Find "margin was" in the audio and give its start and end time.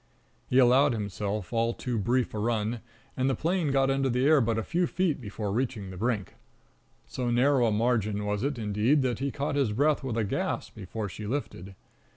7.71-8.41